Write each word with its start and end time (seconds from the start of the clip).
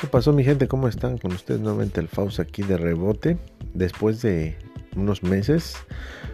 ¿Qué 0.00 0.06
pasó 0.06 0.32
mi 0.32 0.44
gente? 0.44 0.68
¿Cómo 0.68 0.86
están? 0.86 1.18
Con 1.18 1.32
ustedes 1.32 1.60
nuevamente 1.60 2.00
el 2.00 2.06
Faust 2.06 2.38
aquí 2.38 2.62
de 2.62 2.76
rebote. 2.76 3.36
Después 3.74 4.22
de 4.22 4.56
unos 4.94 5.24
meses, 5.24 5.76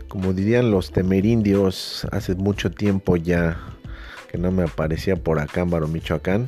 como 0.09 0.35
dirían 0.35 0.71
los 0.71 0.91
temerindios, 0.91 2.07
hace 2.13 2.35
mucho 2.35 2.71
tiempo 2.71 3.17
ya 3.17 3.59
que 4.31 4.37
no 4.37 4.51
me 4.51 4.65
aparecía 4.65 5.17
por 5.17 5.39
acá 5.39 5.63
en 5.63 5.71
Baro, 5.71 5.89
Michoacán. 5.89 6.47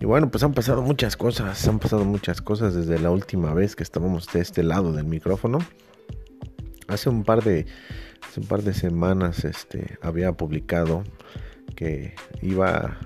Y 0.00 0.06
bueno, 0.06 0.28
pues 0.28 0.42
han 0.42 0.54
pasado 0.54 0.82
muchas 0.82 1.16
cosas, 1.16 1.68
han 1.68 1.78
pasado 1.78 2.04
muchas 2.04 2.42
cosas 2.42 2.74
desde 2.74 2.98
la 2.98 3.12
última 3.12 3.54
vez 3.54 3.76
que 3.76 3.84
estábamos 3.84 4.26
de 4.32 4.40
este 4.40 4.64
lado 4.64 4.92
del 4.92 5.04
micrófono. 5.04 5.60
Hace 6.88 7.10
un 7.10 7.22
par 7.22 7.44
de, 7.44 7.64
hace 8.28 8.40
un 8.40 8.46
par 8.48 8.62
de 8.64 8.74
semanas 8.74 9.44
este, 9.44 9.98
había 10.02 10.32
publicado 10.32 11.04
que 11.76 12.16
iba, 12.42 12.98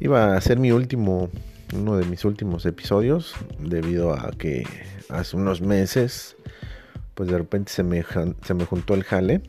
iba 0.00 0.36
a 0.36 0.40
ser 0.40 0.58
mi 0.58 0.72
último, 0.72 1.28
uno 1.74 1.96
de 1.96 2.04
mis 2.04 2.24
últimos 2.24 2.66
episodios, 2.66 3.34
debido 3.58 4.12
a 4.12 4.30
que 4.30 4.66
hace 5.08 5.36
unos 5.36 5.60
meses, 5.60 6.36
pues 7.14 7.28
de 7.28 7.38
repente 7.38 7.72
se 7.72 7.82
me, 7.82 8.04
se 8.42 8.54
me 8.54 8.64
juntó 8.64 8.94
el 8.94 9.04
jale 9.04 9.42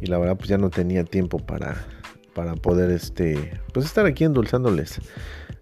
y 0.00 0.06
la 0.06 0.18
verdad 0.18 0.36
pues 0.36 0.48
ya 0.48 0.58
no 0.58 0.70
tenía 0.70 1.04
tiempo 1.04 1.38
para, 1.38 1.86
para 2.34 2.54
poder 2.54 2.90
este, 2.90 3.60
pues 3.72 3.86
estar 3.86 4.06
aquí 4.06 4.24
endulzándoles 4.24 5.00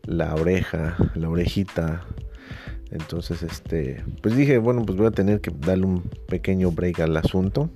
la 0.06 0.34
oreja, 0.34 0.96
la 1.14 1.28
orejita. 1.28 2.04
Entonces, 2.90 3.42
este, 3.42 4.04
pues 4.22 4.36
dije, 4.36 4.58
bueno, 4.58 4.84
pues 4.84 4.96
voy 4.96 5.06
a 5.06 5.10
tener 5.10 5.40
que 5.40 5.52
darle 5.56 5.86
un 5.86 6.02
pequeño 6.28 6.70
break 6.70 7.00
al 7.00 7.16
asunto. 7.16 7.70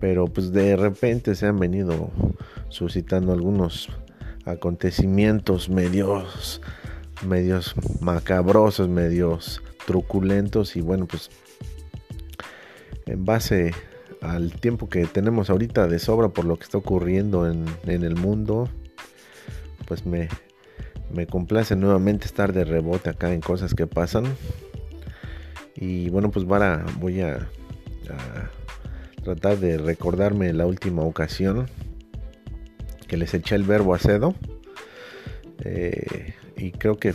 Pero 0.00 0.26
pues 0.26 0.52
de 0.52 0.76
repente 0.76 1.34
se 1.34 1.46
han 1.46 1.58
venido 1.58 2.10
suscitando 2.68 3.32
algunos 3.32 3.88
acontecimientos 4.46 5.68
medios 5.68 6.62
medios 7.24 7.74
macabrosos, 8.00 8.88
medios 8.88 9.62
truculentos 9.86 10.76
y 10.76 10.80
bueno, 10.80 11.06
pues 11.06 11.30
en 13.06 13.24
base 13.24 13.72
al 14.20 14.52
tiempo 14.52 14.88
que 14.88 15.06
tenemos 15.06 15.50
ahorita 15.50 15.86
de 15.86 15.98
sobra 15.98 16.28
por 16.28 16.44
lo 16.44 16.56
que 16.56 16.64
está 16.64 16.78
ocurriendo 16.78 17.48
en, 17.48 17.66
el 17.86 18.16
mundo, 18.16 18.68
pues 19.86 20.04
me, 20.04 20.28
me 21.14 21.26
complace 21.26 21.76
nuevamente 21.76 22.26
estar 22.26 22.52
de 22.52 22.64
rebote 22.64 23.10
acá 23.10 23.32
en 23.32 23.40
cosas 23.40 23.74
que 23.74 23.86
pasan. 23.86 24.24
Y 25.76 26.08
bueno, 26.08 26.30
pues 26.30 26.44
para, 26.46 26.84
voy 26.98 27.20
a 27.20 27.48
tratar 29.22 29.58
de 29.58 29.78
recordarme 29.78 30.52
la 30.52 30.66
última 30.66 31.02
ocasión 31.02 31.66
que 33.06 33.16
les 33.16 33.34
eché 33.34 33.54
el 33.54 33.64
verbo 33.64 33.94
acedo. 33.94 34.34
Eh, 35.64 36.34
y 36.56 36.72
creo 36.72 36.96
que 36.96 37.14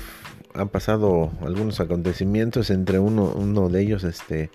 han 0.54 0.70
pasado 0.70 1.32
algunos 1.42 1.80
acontecimientos, 1.80 2.70
entre 2.70 3.00
uno, 3.00 3.70
de 3.70 3.82
ellos, 3.82 4.04
este, 4.04 4.52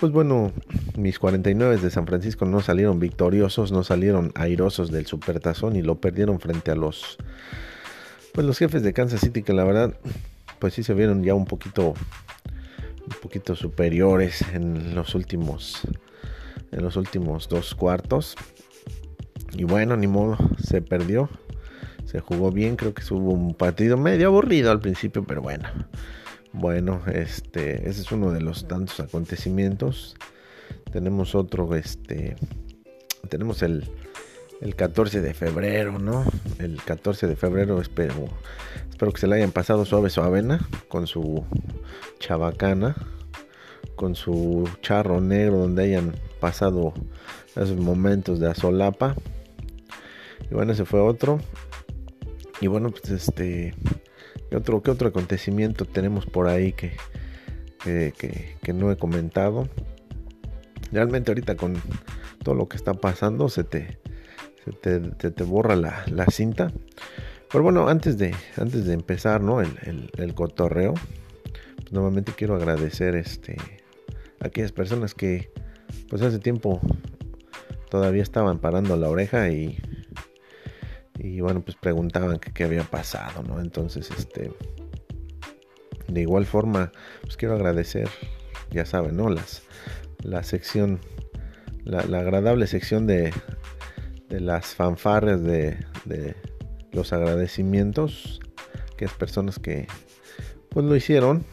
pues 0.00 0.12
bueno, 0.12 0.52
mis 0.96 1.18
49 1.18 1.78
de 1.78 1.90
San 1.90 2.06
Francisco 2.06 2.44
no 2.46 2.60
salieron 2.60 2.98
victoriosos, 2.98 3.72
no 3.72 3.84
salieron 3.84 4.32
airosos 4.34 4.90
del 4.90 5.06
supertazón 5.06 5.76
y 5.76 5.82
lo 5.82 6.00
perdieron 6.00 6.40
frente 6.40 6.70
a 6.70 6.76
los, 6.76 7.18
pues 8.32 8.46
los 8.46 8.58
jefes 8.58 8.82
de 8.82 8.92
Kansas 8.92 9.20
City 9.20 9.42
que 9.42 9.52
la 9.52 9.64
verdad, 9.64 9.98
pues 10.58 10.74
sí 10.74 10.82
se 10.82 10.94
vieron 10.94 11.22
ya 11.22 11.34
un 11.34 11.44
poquito, 11.44 11.94
un 13.06 13.16
poquito 13.22 13.54
superiores 13.54 14.42
en 14.52 14.94
los 14.94 15.14
últimos, 15.14 15.82
en 16.72 16.82
los 16.82 16.96
últimos 16.96 17.48
dos 17.48 17.74
cuartos. 17.74 18.36
Y 19.56 19.64
bueno, 19.64 19.96
ni 19.96 20.06
modo, 20.06 20.36
se 20.62 20.82
perdió. 20.82 21.30
Se 22.04 22.20
jugó 22.20 22.52
bien, 22.52 22.76
creo 22.76 22.92
que 22.92 23.02
hubo 23.12 23.32
un 23.32 23.54
partido 23.54 23.96
medio 23.96 24.28
aburrido 24.28 24.70
al 24.70 24.80
principio, 24.80 25.24
pero 25.24 25.40
bueno. 25.40 25.68
Bueno, 26.52 27.00
este, 27.12 27.88
ese 27.88 28.02
es 28.02 28.12
uno 28.12 28.32
de 28.32 28.42
los 28.42 28.68
tantos 28.68 29.00
acontecimientos. 29.00 30.16
Tenemos 30.92 31.34
otro, 31.34 31.74
este, 31.74 32.36
tenemos 33.30 33.62
el, 33.62 33.90
el 34.60 34.76
14 34.76 35.22
de 35.22 35.32
febrero, 35.32 35.98
¿no? 35.98 36.24
El 36.58 36.82
14 36.82 37.26
de 37.26 37.36
febrero 37.36 37.80
espero, 37.80 38.28
espero 38.90 39.12
que 39.12 39.20
se 39.20 39.26
le 39.26 39.36
hayan 39.36 39.52
pasado 39.52 39.84
suave 39.84 40.10
su 40.10 40.20
avena 40.20 40.66
con 40.88 41.06
su 41.06 41.44
chabacana, 42.18 42.94
con 43.96 44.14
su 44.14 44.68
charro 44.82 45.20
negro 45.20 45.58
donde 45.58 45.84
hayan 45.84 46.14
pasado 46.40 46.92
esos 47.54 47.76
momentos 47.76 48.38
de 48.38 48.50
azolapa. 48.50 49.16
Y 50.50 50.54
bueno, 50.54 50.72
ese 50.72 50.84
fue 50.84 51.00
otro. 51.00 51.40
Y 52.60 52.66
bueno, 52.68 52.90
pues 52.90 53.10
este. 53.10 53.74
¿Qué 54.50 54.56
otro, 54.56 54.82
qué 54.82 54.90
otro 54.90 55.08
acontecimiento 55.08 55.84
tenemos 55.84 56.24
por 56.24 56.46
ahí 56.46 56.72
que, 56.72 56.96
que, 57.82 58.72
no 58.72 58.92
he 58.92 58.96
comentado? 58.96 59.68
Realmente 60.92 61.32
ahorita 61.32 61.56
con 61.56 61.74
todo 62.44 62.54
lo 62.54 62.68
que 62.68 62.76
está 62.76 62.94
pasando 62.94 63.48
se 63.48 63.64
te, 63.64 63.98
se 64.64 65.30
te, 65.32 65.42
borra 65.42 65.74
la, 65.74 66.04
la, 66.06 66.26
cinta. 66.26 66.72
Pero 67.50 67.64
bueno, 67.64 67.88
antes 67.88 68.18
de, 68.18 68.34
antes 68.56 68.84
de 68.84 68.94
empezar 68.94 69.40
¿no? 69.40 69.60
el, 69.60 70.10
el, 70.16 70.34
cotorreo, 70.34 70.94
pues 71.76 71.92
nuevamente 71.92 72.32
quiero 72.36 72.54
agradecer 72.54 73.16
este, 73.16 73.56
a 74.40 74.46
aquellas 74.46 74.70
personas 74.70 75.14
que 75.14 75.50
pues 76.08 76.22
hace 76.22 76.38
tiempo 76.38 76.80
todavía 77.90 78.22
estaban 78.22 78.58
parando 78.58 78.96
la 78.96 79.08
oreja 79.08 79.48
y 79.50 79.78
y 81.26 81.40
bueno 81.40 81.60
pues 81.60 81.76
preguntaban 81.76 82.38
qué 82.38 82.64
había 82.64 82.84
pasado 82.84 83.42
no 83.42 83.60
entonces 83.60 84.10
este 84.16 84.52
de 86.06 86.20
igual 86.20 86.46
forma 86.46 86.92
pues 87.22 87.36
quiero 87.36 87.54
agradecer 87.54 88.08
ya 88.70 88.86
saben 88.86 89.16
no 89.16 89.28
las 89.28 89.62
la 90.22 90.42
sección 90.42 91.00
la, 91.84 92.00
agradable 92.00 92.66
sección 92.66 93.06
de, 93.06 93.32
de 94.28 94.40
las 94.40 94.74
fanfarres 94.74 95.42
de, 95.42 95.76
los 96.92 97.12
agradecimientos 97.12 98.40
que 98.96 99.04
es 99.04 99.12
personas 99.12 99.58
que 99.58 99.86
pues 100.70 100.86
lo 100.86 100.94
hicieron 100.96 101.44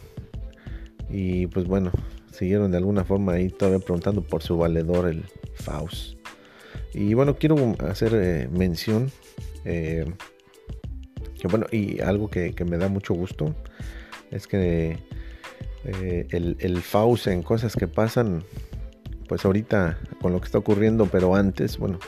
y 1.10 1.48
pues 1.48 1.66
bueno 1.66 1.92
siguieron 2.32 2.72
de 2.72 2.78
alguna 2.78 3.04
forma 3.04 3.34
ahí 3.34 3.50
todavía 3.50 3.80
preguntando 3.80 4.22
por 4.22 4.42
su 4.42 4.58
valedor 4.58 5.08
el 5.08 5.24
Faust. 5.56 6.18
Y 6.94 7.14
bueno 7.14 7.36
quiero 7.38 7.76
hacer 7.88 8.14
eh, 8.16 8.50
mención 8.52 9.12
eh, 9.66 10.06
bueno, 11.50 11.66
y 11.72 12.00
algo 12.02 12.30
que, 12.30 12.54
me 12.66 12.78
da 12.78 12.88
mucho 12.88 13.14
gusto 13.14 13.54
es 14.32 14.48
que 14.48 14.98
eh, 15.86 16.28
el, 16.32 16.82
Faust 16.82 17.28
en 17.28 17.44
cosas 17.44 17.76
que 17.76 17.88
pasan, 17.88 18.44
pues 19.28 19.46
ahorita 19.46 20.00
con 20.22 20.32
lo 20.32 20.40
que 20.40 20.46
está 20.46 20.58
ocurriendo, 20.58 21.06
pero 21.08 21.36
antes, 21.36 21.78
bueno, 21.78 22.00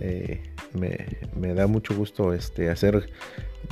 eh, 0.00 0.42
me, 0.74 1.54
da 1.54 1.66
mucho 1.66 1.94
gusto 1.96 2.34
este, 2.34 2.68
hacer 2.68 3.10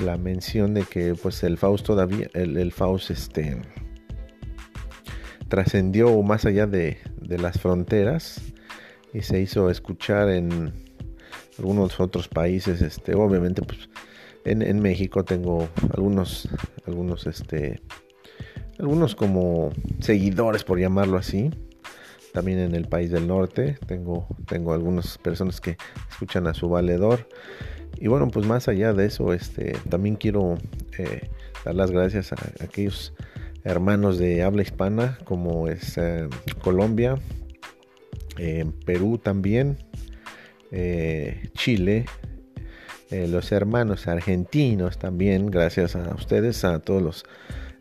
la 0.02 0.16
mención 0.16 0.74
de 0.74 0.82
que 0.84 1.14
pues 1.14 1.42
el 1.44 1.58
Faust 1.58 1.86
todavía, 1.86 2.28
el, 2.32 2.72
Faust 2.72 3.10
este, 3.10 3.60
trascendió 5.48 6.22
más 6.22 6.46
allá 6.46 6.66
de 6.66 6.98
las 7.38 7.60
fronteras 7.60 8.40
y 9.12 9.22
se 9.22 9.40
hizo 9.40 9.70
escuchar 9.70 10.30
en, 10.30 10.85
algunos 11.58 11.98
otros 12.00 12.28
países, 12.28 12.82
este, 12.82 13.14
obviamente, 13.14 13.62
pues 13.62 13.88
en, 14.44 14.80
México 14.80 15.24
tengo 15.24 15.68
algunos, 15.92 16.48
algunos, 16.86 17.26
este, 17.26 17.80
algunos 18.78 19.14
como 19.14 19.70
seguidores, 20.00 20.64
por 20.64 20.78
llamarlo 20.78 21.16
así. 21.16 21.50
También 22.32 22.58
en 22.58 22.74
el 22.74 22.86
país 22.86 23.10
del 23.10 23.26
norte 23.26 23.78
tengo, 23.86 24.28
tengo 24.46 24.74
algunas 24.74 25.18
personas 25.18 25.60
que 25.60 25.76
escuchan 26.10 26.46
a 26.46 26.54
su 26.54 26.68
valedor. 26.68 27.28
Y 27.98 28.08
bueno, 28.08 28.28
pues 28.28 28.46
más 28.46 28.68
allá 28.68 28.92
de 28.92 29.06
eso, 29.06 29.32
este, 29.32 29.72
también 29.88 30.16
quiero 30.16 30.58
eh, 30.98 31.30
dar 31.64 31.74
las 31.74 31.90
gracias 31.90 32.32
a, 32.32 32.36
aquellos 32.62 33.14
hermanos 33.64 34.18
de 34.18 34.42
habla 34.42 34.62
hispana, 34.62 35.18
como 35.24 35.66
es 35.66 35.96
eh, 35.96 36.28
Colombia, 36.62 37.18
eh, 38.38 38.66
Perú 38.84 39.18
también, 39.18 39.78
eh, 40.72 41.50
Chile, 41.54 42.06
eh, 43.10 43.28
los 43.28 43.52
hermanos 43.52 44.08
argentinos 44.08 44.98
también, 44.98 45.46
gracias 45.46 45.94
a 45.94 46.14
ustedes, 46.14 46.64
a 46.64 46.80
todos 46.80 47.02
los 47.02 47.24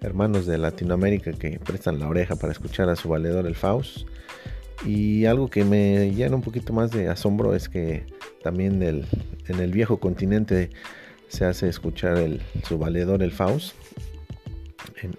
hermanos 0.02 0.46
de 0.46 0.58
Latinoamérica 0.58 1.32
que 1.34 1.60
prestan 1.60 2.00
la 2.00 2.08
oreja 2.08 2.36
para 2.36 2.52
escuchar 2.52 2.90
a 2.90 2.96
su 2.96 3.10
valedor 3.10 3.48
el 3.48 3.56
Faust. 3.56 4.08
Y 4.86 5.26
algo 5.26 5.50
que 5.50 5.64
me 5.64 6.12
llena 6.12 6.36
un 6.36 6.42
poquito 6.42 6.74
más 6.74 6.92
de 6.92 7.08
asombro 7.08 7.56
es 7.56 7.70
que 7.70 8.06
también 8.44 8.84
en 8.84 9.60
el 9.60 9.72
viejo 9.72 10.00
continente 10.00 10.70
se 11.28 11.46
hace 11.46 11.70
escuchar 11.70 12.18
el, 12.18 12.42
su 12.68 12.78
valedor 12.78 13.24
el 13.24 13.32
Faust. 13.32 13.76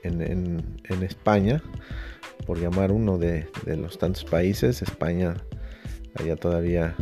En, 0.02 1.02
España, 1.02 1.62
por 2.46 2.58
llamar 2.58 2.90
uno 2.90 3.18
de, 3.18 3.46
de 3.64 3.76
los 3.76 3.98
tantos 3.98 4.24
países, 4.24 4.82
España 4.82 5.36
allá 6.14 6.36
todavía 6.36 6.94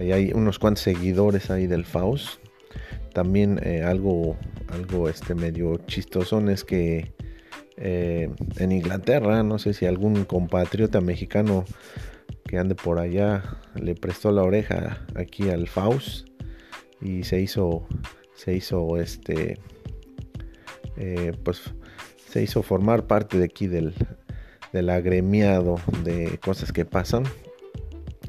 Hay 0.00 0.32
unos 0.32 0.58
cuantos 0.58 0.82
seguidores 0.82 1.50
ahí 1.50 1.66
del 1.66 1.84
Faust. 1.84 2.40
también 3.12 3.60
eh, 3.62 3.82
algo, 3.82 4.36
algo 4.72 5.08
este 5.08 5.34
medio 5.34 5.76
chistosón 5.86 6.48
es 6.48 6.64
que 6.64 7.12
eh, 7.76 8.30
en 8.56 8.72
Inglaterra, 8.72 9.42
no 9.42 9.58
sé 9.58 9.74
si 9.74 9.84
algún 9.86 10.24
compatriota 10.24 11.00
mexicano 11.00 11.64
que 12.46 12.58
ande 12.58 12.74
por 12.74 12.98
allá 12.98 13.58
le 13.74 13.94
prestó 13.94 14.32
la 14.32 14.42
oreja 14.42 15.06
aquí 15.14 15.50
al 15.50 15.68
Faust 15.68 16.28
y 17.00 17.24
se 17.24 17.40
hizo, 17.40 17.86
se 18.34 18.54
hizo 18.54 18.96
este, 18.96 19.58
eh, 20.96 21.32
pues 21.44 21.74
se 22.26 22.42
hizo 22.42 22.62
formar 22.62 23.06
parte 23.06 23.38
de 23.38 23.44
aquí 23.44 23.66
del, 23.66 23.94
del 24.72 24.88
agremiado 24.90 25.76
de 26.04 26.38
cosas 26.38 26.72
que 26.72 26.84
pasan. 26.84 27.24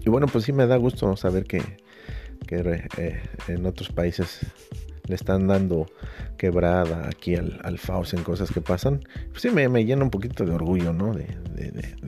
Y 0.05 0.09
bueno, 0.09 0.27
pues 0.27 0.45
sí 0.45 0.53
me 0.53 0.67
da 0.67 0.77
gusto 0.77 1.15
saber 1.15 1.45
que, 1.45 1.61
eh, 2.49 3.21
en 3.47 3.65
otros 3.65 3.89
países 3.89 4.39
le 5.07 5.15
están 5.15 5.47
dando 5.47 5.87
quebrada 6.37 7.07
aquí 7.07 7.35
al, 7.35 7.59
al 7.63 7.77
Faust 7.77 8.13
en 8.13 8.23
cosas 8.23 8.51
que 8.51 8.61
pasan. 8.61 9.01
Pues 9.29 9.41
sí 9.41 9.49
me, 9.49 9.67
llena 9.85 10.03
un 10.03 10.09
poquito 10.09 10.45
de 10.45 10.53
orgullo, 10.53 10.93
¿no? 10.93 11.13
De, 11.13 11.27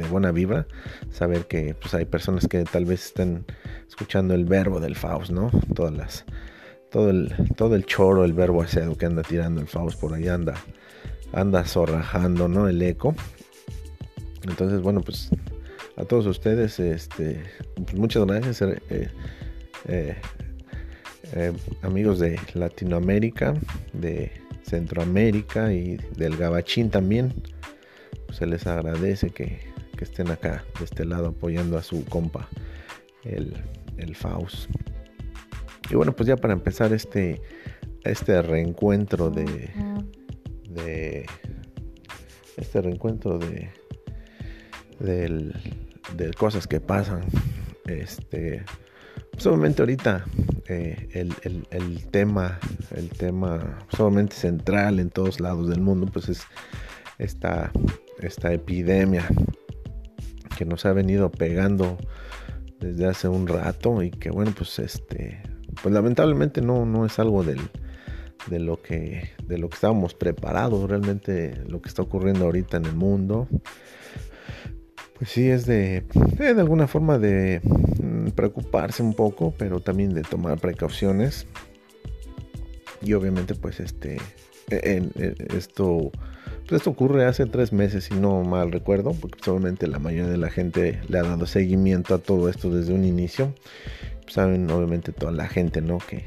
buena 0.10 0.32
vibra. 0.32 0.68
Saber 1.12 1.46
que 1.46 1.76
pues 1.76 1.94
hay 1.94 2.06
personas 2.06 2.48
que 2.48 2.64
tal 2.64 2.86
vez 2.86 3.06
estén 3.06 3.46
escuchando 3.88 4.34
el 4.34 4.46
verbo 4.46 4.80
del 4.80 4.96
Faust, 4.96 5.32
¿no? 5.32 5.52
Todas 5.76 5.94
las, 5.94 6.26
todo 6.92 7.10
el, 7.10 7.34
todo 7.56 7.76
el 7.76 7.86
choro, 7.86 8.26
el 8.26 8.34
verbo 8.34 8.62
acedo 8.62 8.98
que 8.98 9.06
anda 9.06 9.22
tirando 9.22 9.62
el 9.62 9.68
Faust 9.68 10.00
por 10.00 10.14
ahí 10.14 10.28
anda, 10.28 10.56
anda 11.32 11.64
zorrajando, 11.64 12.48
¿no? 12.48 12.68
El 12.68 12.82
eco. 12.82 13.16
Entonces, 14.44 14.82
bueno, 14.82 15.02
pues 15.02 15.30
a 15.96 16.06
todos 16.06 16.26
ustedes, 16.26 16.80
este, 16.80 17.44
pues 17.76 17.96
muchas 17.96 18.26
gracias, 18.26 18.62
eh, 18.62 19.10
eh, 19.88 20.16
eh, 21.34 21.54
amigos 21.82 22.20
de 22.20 22.40
Latinoamérica, 22.54 23.54
de 23.94 24.32
Centroamérica 24.64 25.72
y 25.74 25.98
del 26.18 26.38
Gabachín 26.38 26.90
también. 26.90 27.34
Pues, 28.26 28.38
se 28.38 28.48
les 28.48 28.66
agradece 28.66 29.30
que, 29.30 29.72
estén 30.02 30.30
acá 30.32 30.66
de 30.80 30.84
este 30.84 31.06
lado 31.06 31.28
apoyando 31.28 31.78
a 31.78 31.82
su 31.82 32.04
compa, 32.04 32.50
el, 33.24 33.54
el 33.96 34.18
Faust. 34.18 34.70
Y 35.90 35.96
bueno, 35.96 36.14
pues 36.14 36.28
ya 36.28 36.36
para 36.36 36.52
empezar 36.52 36.92
este, 36.92 37.42
este 38.04 38.42
reencuentro 38.42 39.30
de, 39.30 39.46
de 40.68 41.26
este 42.58 42.82
reencuentro 42.82 43.40
de 43.40 43.70
de 45.00 46.32
cosas 46.38 46.68
que 46.68 46.80
pasan. 46.80 47.22
Este, 47.86 48.64
solamente 49.38 49.82
ahorita 49.82 50.26
eh, 50.68 51.28
el, 51.72 52.08
tema, 52.08 52.60
el 52.96 53.10
tema 53.10 53.80
solamente 53.90 54.36
central 54.36 55.00
en 55.00 55.10
todos 55.10 55.40
lados 55.40 55.70
del 55.70 55.82
mundo, 55.82 56.08
pues 56.12 56.30
es 56.30 56.44
esta, 57.20 57.72
esta 58.20 58.54
epidemia 58.54 59.28
que 60.58 60.66
nos 60.66 60.86
ha 60.86 60.94
venido 60.94 61.32
pegando 61.32 61.98
desde 62.80 63.08
hace 63.08 63.28
un 63.28 63.48
rato 63.48 64.04
y 64.04 64.12
que 64.12 64.30
bueno, 64.30 64.54
pues 64.56 64.80
este, 64.80 65.42
pues 65.82 65.94
lamentablemente 65.94 66.62
no, 66.62 66.86
no 66.86 67.06
es 67.06 67.18
algo 67.20 67.44
del, 67.44 67.60
de 68.48 68.60
lo 68.60 68.82
que 68.82 69.32
de 69.46 69.58
lo 69.58 69.70
que 69.70 69.76
estábamos 69.76 70.14
preparados 70.14 70.90
realmente 70.90 71.64
lo 71.68 71.82
que 71.82 71.90
está 71.90 72.02
ocurriendo 72.02 72.46
ahorita 72.46 72.78
en 72.78 72.86
el 72.86 72.96
mundo 72.96 73.48
pues 75.18 75.30
sí 75.30 75.50
es 75.50 75.66
de, 75.66 76.04
de 76.38 76.60
alguna 76.60 76.88
forma 76.88 77.18
de 77.18 77.62
mm, 77.64 78.30
preocuparse 78.30 79.04
un 79.04 79.14
poco, 79.14 79.54
pero 79.58 79.80
también 79.80 80.14
de 80.14 80.24
tomar 80.24 80.60
precauciones. 80.60 81.48
Y 83.02 83.14
obviamente 83.14 83.54
pues 83.56 83.80
este, 83.80 84.18
e, 84.70 85.04
e, 85.16 85.36
esto, 85.56 86.12
pues 86.62 86.74
esto 86.74 86.90
ocurre 86.90 87.26
hace 87.26 87.46
tres 87.46 87.74
meses, 87.74 88.06
si 88.06 88.16
no 88.16 88.44
mal 88.44 88.72
recuerdo, 88.72 89.14
porque 89.14 89.40
solamente 89.44 89.88
la 89.88 90.00
mayoría 90.00 90.32
de 90.32 90.38
la 90.38 90.50
gente 90.50 91.02
le 91.08 91.20
ha 91.20 91.24
dado 91.24 91.46
seguimiento 91.46 92.16
a 92.16 92.20
todo 92.20 92.50
esto 92.50 92.70
desde 92.70 92.94
un 92.94 93.06
inicio. 93.06 93.54
Pues 94.24 94.34
saben 94.34 94.70
obviamente 94.72 95.12
toda 95.12 95.32
la 95.32 95.48
gente, 95.48 95.82
¿no? 95.82 95.98
Que, 95.98 96.24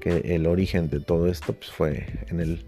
que 0.00 0.34
el 0.34 0.46
origen 0.46 0.88
de 0.88 1.00
todo 1.00 1.26
esto 1.26 1.52
pues 1.52 1.70
fue 1.70 2.06
en 2.28 2.40
el 2.40 2.64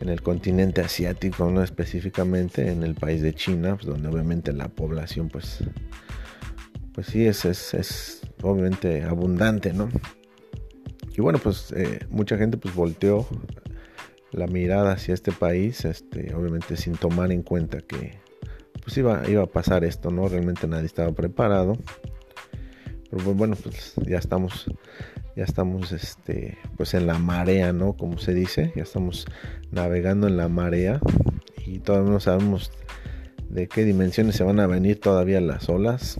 en 0.00 0.08
el 0.08 0.22
continente 0.22 0.80
asiático, 0.80 1.50
no 1.50 1.62
específicamente 1.62 2.70
en 2.70 2.82
el 2.82 2.94
país 2.94 3.22
de 3.22 3.34
China, 3.34 3.76
pues, 3.76 3.86
donde 3.86 4.08
obviamente 4.08 4.52
la 4.52 4.68
población 4.68 5.28
pues, 5.28 5.58
pues 6.94 7.06
sí 7.06 7.26
es, 7.26 7.44
es, 7.44 8.22
obviamente 8.42 9.04
abundante, 9.04 9.72
¿no? 9.72 9.88
Y 11.16 11.20
bueno, 11.20 11.38
pues 11.38 11.72
eh, 11.72 12.06
mucha 12.08 12.38
gente 12.38 12.56
pues 12.56 12.74
volteó 12.74 13.26
la 14.32 14.46
mirada 14.46 14.92
hacia 14.92 15.12
este 15.12 15.32
país, 15.32 15.84
este, 15.84 16.34
obviamente 16.34 16.76
sin 16.76 16.94
tomar 16.94 17.30
en 17.32 17.42
cuenta 17.42 17.80
que 17.80 18.18
pues 18.82 18.96
iba, 18.96 19.28
iba 19.28 19.42
a 19.42 19.46
pasar 19.46 19.84
esto, 19.84 20.10
¿no? 20.10 20.28
Realmente 20.28 20.66
nadie 20.66 20.86
estaba 20.86 21.12
preparado. 21.12 21.76
Pero 23.10 23.24
pues, 23.24 23.36
bueno, 23.36 23.56
pues 23.56 23.94
ya 24.06 24.18
estamos 24.18 24.66
ya 25.36 25.44
estamos 25.44 25.92
este 25.92 26.58
pues 26.76 26.94
en 26.94 27.06
la 27.06 27.18
marea 27.18 27.72
no 27.72 27.92
como 27.94 28.18
se 28.18 28.34
dice 28.34 28.72
ya 28.74 28.82
estamos 28.82 29.26
navegando 29.70 30.26
en 30.26 30.36
la 30.36 30.48
marea 30.48 31.00
y 31.66 31.78
todavía 31.78 32.10
no 32.10 32.20
sabemos 32.20 32.72
de 33.48 33.68
qué 33.68 33.84
dimensiones 33.84 34.36
se 34.36 34.44
van 34.44 34.60
a 34.60 34.66
venir 34.66 35.00
todavía 35.00 35.40
las 35.40 35.68
olas. 35.68 36.18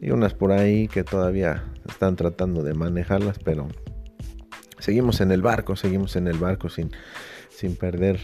Y 0.00 0.10
unas 0.10 0.34
por 0.34 0.50
ahí 0.50 0.88
que 0.88 1.04
todavía 1.04 1.64
están 1.88 2.16
tratando 2.16 2.62
de 2.62 2.74
manejarlas 2.74 3.38
pero 3.38 3.68
seguimos 4.78 5.20
en 5.20 5.32
el 5.32 5.42
barco 5.42 5.76
seguimos 5.76 6.16
en 6.16 6.26
el 6.28 6.38
barco 6.38 6.68
sin 6.68 6.90
sin 7.50 7.76
perder 7.76 8.20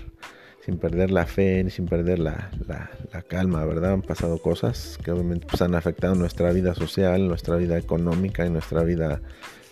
sin 0.64 0.78
perder 0.78 1.10
la 1.10 1.26
fe 1.26 1.68
sin 1.70 1.86
perder 1.86 2.18
la, 2.18 2.50
la, 2.66 3.22
calma 3.22 3.64
verdad 3.64 3.92
han 3.94 4.02
pasado 4.02 4.38
cosas 4.38 4.98
que 5.04 5.10
obviamente 5.10 5.46
pues, 5.48 5.62
han 5.62 5.74
afectado 5.74 6.14
nuestra 6.14 6.52
vida 6.52 6.74
social 6.74 7.26
nuestra 7.26 7.56
vida 7.56 7.78
económica 7.78 8.46
y 8.46 8.50
nuestra 8.50 8.82
vida 8.82 9.20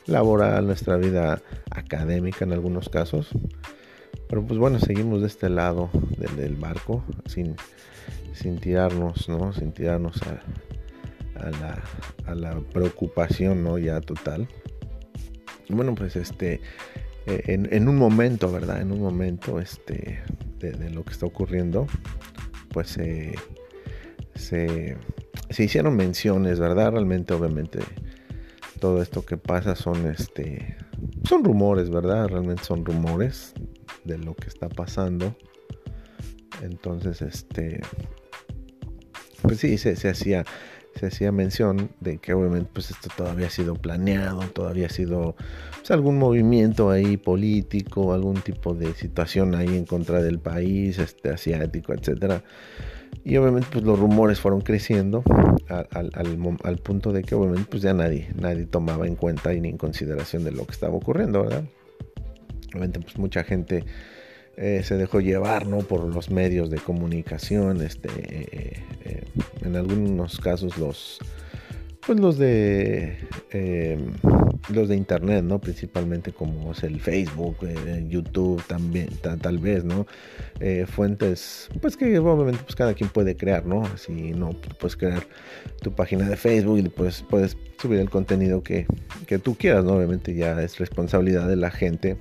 laboral, 0.06 0.66
nuestra 0.66 0.96
vida 0.96 1.42
académica 1.70 2.44
en 2.44 2.52
algunos 2.52 2.88
casos. 2.88 3.30
Pero 4.28 4.44
pues 4.44 4.58
bueno, 4.58 4.78
seguimos 4.78 5.20
de 5.20 5.28
este 5.28 5.48
lado 5.48 5.90
del, 6.18 6.56
barco 6.56 7.04
sin, 7.26 7.56
sin 8.32 8.58
tirarnos, 8.58 9.28
¿no? 9.28 9.52
Sin 9.52 9.72
tirarnos 9.72 10.20
a, 10.22 11.50
la, 11.50 11.82
a 12.26 12.34
la 12.34 12.60
preocupación, 12.72 13.62
¿no? 13.62 13.78
Ya 13.78 14.00
total. 14.00 14.48
bueno, 15.68 15.94
pues 15.94 16.16
este, 16.16 16.60
eh, 17.26 17.42
en, 17.46 17.88
un 17.88 17.96
momento, 17.96 18.50
¿verdad? 18.50 18.80
En 18.80 18.90
un 18.90 19.00
momento 19.00 19.60
este, 19.60 20.22
de, 20.58 20.90
lo 20.90 21.04
que 21.04 21.12
está 21.12 21.26
ocurriendo, 21.26 21.86
pues 22.72 22.88
se, 22.88 23.34
se 24.34 24.96
hicieron 25.56 25.94
menciones, 25.94 26.58
¿verdad? 26.58 26.92
Realmente, 26.92 27.32
obviamente, 27.32 27.78
todo 28.76 29.02
esto 29.02 29.25
que 29.25 29.37
pasa 29.37 29.75
son 29.75 30.06
este 30.06 30.76
son 31.28 31.45
rumores, 31.45 31.90
¿verdad? 31.90 32.28
Realmente 32.28 32.64
son 32.64 32.85
rumores 32.85 33.54
de 34.04 34.18
lo 34.18 34.35
que 34.35 34.49
está 34.49 34.68
pasando. 34.68 35.37
Entonces, 36.62 37.23
este 37.23 37.80
pues 39.42 39.59
sí, 39.59 39.78
se, 39.78 39.92
hacía 40.09 40.45
se 40.95 41.06
hacía 41.06 41.30
mención 41.30 41.90
de 42.00 42.18
que 42.18 42.33
obviamente 42.33 42.71
pues 42.73 42.90
esto 42.90 43.09
todavía 43.16 43.47
ha 43.49 43.50
sido 43.50 43.75
planeado, 43.75 44.40
todavía 44.49 44.87
ha 44.87 44.90
sido 44.90 45.37
pues, 45.76 45.90
algún 45.90 46.18
movimiento 46.18 46.90
ahí 46.90 47.16
político, 47.16 48.12
algún 48.12 48.40
tipo 48.40 48.75
de 48.75 48.95
situación 48.95 49.54
ahí 49.54 49.76
en 49.76 49.85
contra 49.85 50.23
del 50.23 50.38
país, 50.38 50.99
este 50.99 51.30
asiático, 51.30 51.92
etcétera. 51.92 52.42
Y 53.25 53.37
obviamente 53.37 53.68
pues 53.73 53.85
los 53.85 53.99
rumores 53.99 54.40
fueron 54.40 54.61
creciendo 54.61 55.23
al, 55.68 56.78
punto 56.78 57.12
de 57.12 57.23
que 57.23 57.35
obviamente 57.35 57.66
pues 57.70 57.82
ya 57.82 57.92
nadie, 57.92 58.28
nadie 58.35 58.66
tomaba 58.66 59.06
en 59.06 59.16
cuenta 59.16 59.52
y 59.52 59.61
ni 59.61 59.70
en 59.70 59.78
consideración 59.78 60.44
de 60.44 60.52
lo 60.52 60.64
que 60.64 60.73
estaba 60.73 60.94
ocurriendo, 60.94 61.42
¿verdad? 61.42 61.64
Obviamente 62.70 63.00
pues 63.00 63.18
mucha 63.18 63.42
gente 63.42 63.85
eh, 64.56 64.82
se 64.85 64.96
dejó 64.96 65.20
llevar, 65.20 65.66
¿no? 65.66 65.78
Por 65.78 66.02
los 66.14 66.30
medios 66.30 66.70
de 66.70 66.78
comunicación, 66.78 67.82
este, 67.82 68.08
eh, 68.08 68.82
eh, 69.04 69.25
en 69.62 69.76
algunos 69.76 70.38
casos 70.38 70.78
los 70.78 71.18
pues 72.06 72.20
los 72.20 72.38
de 72.38 73.18
em, 73.50 74.12
los 74.72 74.88
de 74.88 74.96
internet 74.96 75.44
no 75.44 75.60
principalmente 75.60 76.32
como 76.32 76.72
es 76.72 76.82
el 76.84 77.00
Facebook 77.00 77.56
eh, 77.62 78.06
YouTube 78.08 78.62
también 78.66 79.08
tal 79.20 79.58
vez 79.58 79.84
no 79.84 80.06
eh, 80.60 80.86
fuentes 80.86 81.68
pues 81.80 81.96
que 81.96 82.18
obviamente 82.18 82.62
pues 82.62 82.76
cada 82.76 82.94
quien 82.94 83.10
puede 83.10 83.36
crear 83.36 83.66
no 83.66 83.84
si 83.96 84.32
no 84.32 84.50
puedes 84.78 84.96
crear 84.96 85.26
tu 85.82 85.92
página 85.94 86.28
de 86.28 86.36
Facebook 86.36 86.78
y 86.78 86.88
pues 86.88 87.25
puedes 87.28 87.56
subir 87.78 88.00
el 88.00 88.10
contenido 88.10 88.62
que, 88.62 88.86
que 89.26 89.38
tú 89.38 89.56
quieras 89.56 89.84
no 89.84 89.94
obviamente 89.94 90.34
ya 90.34 90.60
es 90.62 90.78
responsabilidad 90.78 91.48
de 91.48 91.56
la 91.56 91.70
gente 91.70 92.16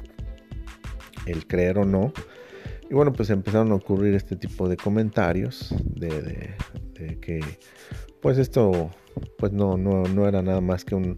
el 1.25 1.47
creer 1.47 1.77
o 1.77 1.85
no. 1.85 2.13
Y 2.89 2.93
bueno 2.93 3.13
pues 3.13 3.29
empezaron 3.29 3.71
a 3.71 3.75
ocurrir 3.75 4.13
este 4.13 4.35
tipo 4.35 4.69
de 4.69 4.77
comentarios 4.77 5.73
de, 5.83 6.53
de 6.93 7.19
que 7.19 7.41
pues 8.25 8.39
esto 8.39 8.89
pues 9.37 9.51
no, 9.51 9.77
no, 9.77 10.01
no 10.01 10.27
era 10.27 10.41
nada 10.41 10.59
más 10.59 10.83
que 10.83 10.95
un 10.95 11.15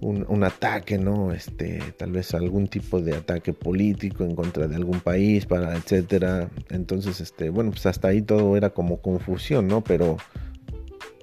un, 0.00 0.44
ataque, 0.44 0.98
¿no? 0.98 1.32
Este, 1.32 1.80
tal 1.96 2.12
vez 2.12 2.32
algún 2.32 2.68
tipo 2.68 3.00
de 3.00 3.16
ataque 3.16 3.52
político 3.52 4.22
en 4.22 4.36
contra 4.36 4.68
de 4.68 4.76
algún 4.76 5.00
país, 5.00 5.46
para, 5.46 5.74
etcétera. 5.74 6.48
Entonces, 6.70 7.20
este, 7.20 7.50
bueno, 7.50 7.72
pues 7.72 7.86
hasta 7.86 8.06
ahí 8.06 8.22
todo 8.22 8.56
era 8.56 8.70
como 8.70 9.00
confusión, 9.02 9.66
¿no? 9.66 9.82
Pero 9.82 10.16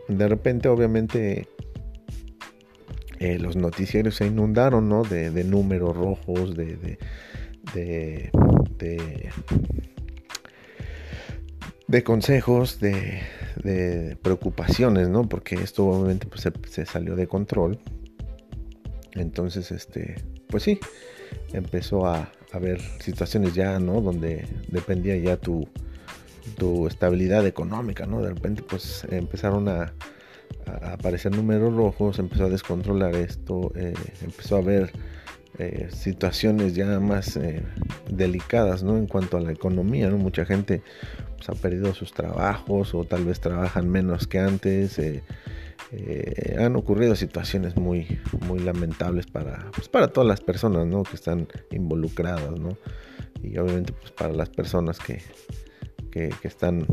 de 0.09 0.27
repente, 0.27 0.67
obviamente, 0.67 1.47
eh, 3.19 3.39
los 3.39 3.55
noticieros 3.55 4.15
se 4.15 4.27
inundaron, 4.27 4.89
¿no? 4.89 5.03
De, 5.03 5.31
números 5.45 5.95
rojos, 5.95 6.57
de, 6.57 6.97
de, 7.73 8.31
de, 8.79 9.29
de, 11.93 12.03
consejos, 12.03 12.79
de, 12.79 14.17
preocupaciones, 14.23 15.09
¿no? 15.09 15.29
Porque 15.29 15.55
esto 15.55 15.85
obviamente 15.85 16.25
pues, 16.25 16.49
se 16.69 16.85
salió 16.87 17.15
de 17.15 17.27
control. 17.27 17.79
Entonces, 19.11 19.71
este, 19.71 20.15
pues 20.47 20.63
sí, 20.63 20.79
empezó 21.53 22.07
a 22.07 22.31
haber 22.51 22.81
situaciones 22.99 23.53
ya, 23.53 23.77
¿no? 23.77 24.01
Donde 24.01 24.47
dependía 24.69 25.15
ya 25.17 25.37
tu, 25.37 25.69
estabilidad 26.87 27.45
económica, 27.45 28.07
¿no? 28.07 28.23
De 28.23 28.29
repente, 28.29 28.63
pues 28.63 29.05
empezaron 29.11 29.69
a, 29.69 29.93
aparecer 30.81 31.35
números 31.35 31.75
rojos, 31.75 32.17
empezó 32.17 32.45
a 32.45 32.49
descontrolar 32.49 33.15
esto, 33.15 33.71
eh, 33.75 33.93
empezó 34.23 34.55
a 34.55 34.59
haber 34.59 34.91
eh, 35.59 35.89
situaciones 35.91 36.73
ya 36.73 36.99
más 36.99 37.37
eh, 37.37 37.61
delicadas, 38.09 38.81
¿no? 38.81 38.97
En 38.97 39.05
cuanto 39.05 39.37
a 39.37 39.41
la 39.41 39.51
economía, 39.51 40.09
¿no? 40.09 40.17
Mucha 40.17 40.45
gente 40.45 40.81
pues, 41.35 41.47
ha 41.49 41.53
perdido 41.53 41.93
sus 41.93 42.11
trabajos 42.11 42.95
o 42.95 43.03
tal 43.03 43.25
vez 43.25 43.39
trabajan 43.39 43.87
menos 43.89 44.27
que 44.27 44.39
antes. 44.39 44.97
Eh, 44.99 45.21
han 46.57 46.75
ocurrido 46.75 47.15
situaciones 47.15 47.75
muy, 47.75 48.19
muy 48.47 48.59
lamentables 48.59 49.27
para, 49.27 49.69
pues, 49.75 49.89
para 49.89 50.07
todas 50.07 50.27
las 50.27 50.41
personas 50.41 50.87
¿no? 50.87 51.03
que 51.03 51.15
están 51.15 51.47
involucradas, 51.69 52.59
¿no? 52.59 52.77
Y 53.43 53.57
obviamente 53.59 53.93
pues, 53.93 54.11
para 54.11 54.33
las 54.33 54.49
personas 54.49 54.97
que, 54.97 55.21
que, 56.09 56.31
están 56.43 56.87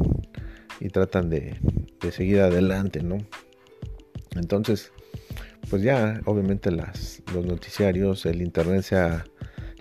y 0.80 0.90
tratan 0.90 1.30
de, 1.30 1.56
de, 2.00 2.12
seguir 2.12 2.40
adelante, 2.40 3.02
¿no? 3.02 3.18
Entonces, 4.36 4.92
pues 5.70 5.82
ya 5.82 6.20
obviamente 6.26 6.70
las, 6.70 7.22
los 7.32 7.46
noticiarios, 7.46 8.26
el 8.26 8.42
internet 8.42 8.82
se 8.82 8.96
ha 8.96 9.24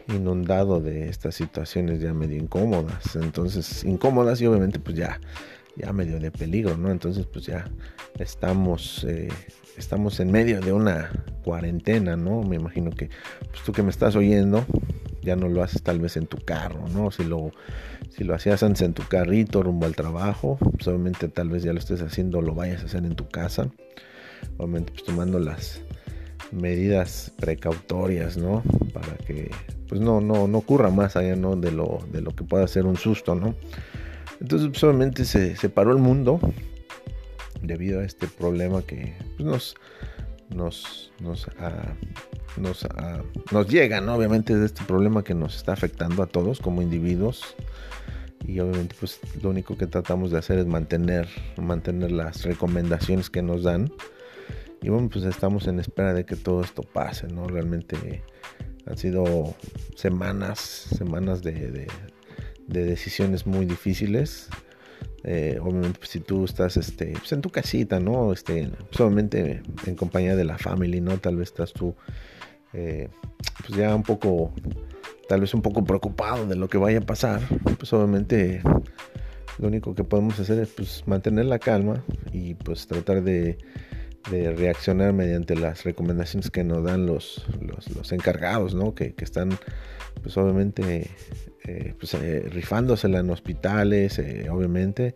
inundado 0.08 0.80
de 0.80 1.10
estas 1.10 1.36
situaciones 1.36 2.00
ya 2.00 2.14
medio 2.14 2.38
incómodas. 2.38 3.16
Entonces, 3.16 3.84
incómodas 3.84 4.40
y 4.42 4.46
obviamente 4.46 4.80
pues 4.80 4.96
ya 4.96 5.20
ya 5.80 5.94
medio 5.94 6.20
de 6.20 6.32
peligro, 6.32 6.78
¿no? 6.78 6.92
Entonces 6.92 7.26
pues 7.26 7.46
ya 7.46 7.70
estamos, 8.20 9.06
eh, 9.06 9.30
estamos 9.78 10.20
en 10.20 10.32
medio 10.32 10.60
de 10.60 10.74
una 10.74 11.10
cuarentena, 11.44 12.16
¿no? 12.16 12.44
Me 12.44 12.58
imagino 12.58 12.92
que 12.92 13.10
pues, 13.50 13.64
tú 13.64 13.72
que 13.72 13.82
me 13.82 13.90
estás 13.90 14.16
oyendo 14.16 14.66
ya 15.22 15.36
no 15.36 15.50
lo 15.50 15.64
haces 15.64 15.82
tal 15.84 16.00
vez 16.00 16.18
en 16.18 16.28
tu 16.28 16.38
carro, 16.38 16.88
¿no? 16.94 17.12
Si 17.12 17.24
lo, 17.24 17.52
si 18.10 18.24
lo 18.24 18.36
hacías 18.36 18.64
antes 18.64 18.82
en 18.82 18.94
tu 18.94 19.04
carrito 19.04 19.64
rumbo 19.64 19.86
al 19.86 19.96
trabajo, 19.96 20.58
pues 20.58 20.88
obviamente 20.88 21.28
tal 21.28 21.50
vez 21.50 21.64
ya 21.64 21.74
lo 21.74 21.80
estés 21.80 22.02
haciendo, 22.02 22.42
lo 22.42 22.56
vayas 22.56 22.84
a 22.84 22.86
hacer 22.86 23.06
en 23.06 23.16
tu 23.16 23.28
casa, 23.28 23.70
obviamente 24.58 24.92
pues 24.94 25.04
tomando 25.04 25.40
las 25.40 25.82
medidas 26.52 27.32
precautorias, 27.38 28.38
¿no? 28.38 28.64
Para 28.94 29.16
que 29.18 29.52
pues 29.88 30.02
no, 30.02 30.22
no, 30.22 30.48
no 30.48 30.58
ocurra 30.60 30.90
más 30.90 31.16
allá, 31.16 31.36
¿no? 31.36 31.56
De 31.56 31.72
lo, 31.72 32.00
de 32.12 32.22
lo 32.22 32.32
que 32.36 32.44
pueda 32.44 32.68
ser 32.68 32.86
un 32.86 32.98
susto, 32.98 33.36
¿no? 33.36 33.56
Entonces, 34.40 34.80
solamente 34.80 35.26
se 35.26 35.56
separó 35.56 35.92
el 35.92 35.98
mundo 35.98 36.40
debido 37.62 38.00
a 38.00 38.06
este 38.06 38.28
problema 38.28 38.82
que 38.84 39.14
pues, 39.36 39.46
nos, 39.46 39.76
nos, 40.50 41.12
nos, 41.20 41.48
ah, 41.60 41.94
ah, 42.98 43.22
nos 43.52 43.68
llega, 43.68 44.00
¿no? 44.00 44.16
Obviamente 44.16 44.56
de 44.56 44.66
este 44.66 44.84
problema 44.86 45.24
que 45.24 45.34
nos 45.34 45.58
está 45.58 45.74
afectando 45.74 46.24
a 46.24 46.28
todos 46.28 46.60
como 46.60 46.82
individuos. 46.82 47.56
Y 48.48 48.60
obviamente 48.62 48.96
pues 49.00 49.20
lo 49.44 49.50
único 49.50 49.78
que 49.78 49.86
tratamos 49.86 50.32
de 50.32 50.40
hacer 50.40 50.60
es 50.60 50.66
mantener, 50.66 51.28
mantener 51.58 52.12
las 52.12 52.44
recomendaciones 52.44 53.30
que 53.30 53.42
nos 53.42 53.64
dan. 53.64 53.92
Y 54.82 54.90
bueno, 54.90 55.10
pues 55.10 55.26
estamos 55.26 55.68
en 55.68 55.80
espera 55.80 56.14
de 56.14 56.26
que 56.26 56.36
todo 56.36 56.62
esto 56.62 56.82
pase, 56.82 57.28
¿no? 57.28 57.48
Realmente 57.48 58.24
han 58.86 58.98
sido 58.98 59.56
semanas, 59.96 60.60
semanas 60.60 61.42
de 61.44 61.88
de 62.70 62.86
decisiones 62.86 63.46
muy 63.46 63.66
difíciles. 63.66 64.48
Eh, 65.24 65.60
obviamente 65.62 66.00
pues, 66.00 66.12
si 66.12 66.20
tú 66.22 66.46
estás 66.46 66.78
este, 66.78 67.14
pues, 67.14 67.32
en 67.34 67.42
tu 67.42 67.50
casita, 67.50 68.00
¿no? 68.00 68.32
Este, 68.32 68.70
solamente 68.92 69.62
en 69.86 69.96
compañía 69.96 70.36
de 70.36 70.46
la 70.46 70.58
family, 70.58 71.02
¿no? 71.02 71.18
Tal 71.18 71.36
vez 71.36 71.50
estás 71.50 71.74
tú 71.74 71.96
eh, 72.74 73.10
pues 73.66 73.78
ya 73.78 73.94
un 73.96 74.04
poco, 74.04 74.54
tal 75.28 75.42
vez 75.42 75.54
un 75.54 75.62
poco 75.62 75.84
preocupado 75.84 76.46
de 76.46 76.56
lo 76.56 76.70
que 76.70 76.78
vaya 76.78 77.00
a 77.00 77.02
pasar. 77.02 77.42
Pues 77.78 77.92
obviamente 77.92 78.62
lo 79.58 79.68
único 79.68 79.96
que 79.96 80.04
podemos 80.04 80.40
hacer 80.40 80.60
es 80.60 80.70
pues 80.70 81.04
mantener 81.08 81.46
la 81.46 81.60
calma 81.60 82.04
y 82.32 82.54
pues 82.54 82.88
tratar 82.88 83.24
de, 83.24 83.58
de 84.32 84.52
reaccionar 84.54 85.14
mediante 85.14 85.56
las 85.56 85.84
recomendaciones 85.84 86.52
que 86.52 86.64
nos 86.64 86.84
dan 86.84 87.06
los, 87.06 87.46
los, 87.96 88.12
encargados, 88.12 88.76
¿no? 88.76 88.94
Que, 88.94 89.14
que, 89.14 89.24
están 89.24 89.58
pues 90.22 90.38
obviamente 90.38 91.10
eh, 91.66 91.94
pues, 92.00 92.16
eh, 92.16 92.48
rifándosela 92.50 93.20
en 93.20 93.30
hospitales, 93.30 94.18
eh, 94.18 94.50
obviamente, 94.50 95.16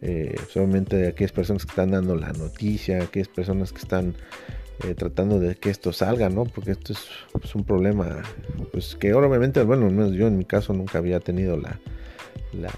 pues, 0.00 0.56
obviamente 0.56 1.08
aquellas 1.08 1.32
personas 1.32 1.64
que 1.64 1.70
están 1.70 1.90
dando 1.90 2.14
la 2.14 2.32
noticia, 2.32 3.02
aquellas 3.02 3.28
personas 3.28 3.72
que 3.72 3.78
están 3.78 4.14
tratando 4.96 5.40
de 5.40 5.56
que 5.56 5.70
esto 5.70 5.92
salga, 5.92 6.28
¿no? 6.28 6.44
Porque 6.44 6.70
esto 6.70 6.92
es 6.92 7.00
pues, 7.32 7.52
un 7.56 7.64
problema, 7.64 8.22
pues 8.70 8.94
que 8.94 9.12
obviamente, 9.12 9.60
bueno, 9.64 9.90
yo 10.12 10.28
en 10.28 10.38
mi 10.38 10.44
caso 10.44 10.72
nunca 10.72 10.98
había 10.98 11.18
tenido 11.18 11.56
la, 11.56 11.80
la, 12.52 12.70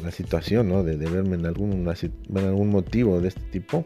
la, 0.00 0.10
situación, 0.12 0.68
¿no? 0.68 0.84
De, 0.84 0.94
verme 0.96 1.34
en 1.34 1.46
algún, 1.46 1.72
en 1.72 2.38
algún 2.38 2.68
motivo 2.68 3.20
de 3.20 3.28
este 3.28 3.42
tipo. 3.50 3.82